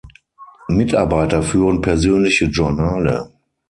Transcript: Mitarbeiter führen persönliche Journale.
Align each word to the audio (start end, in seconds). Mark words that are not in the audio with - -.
Mitarbeiter 0.67 1.43
führen 1.43 1.79
persönliche 1.83 2.45
Journale. 2.45 3.31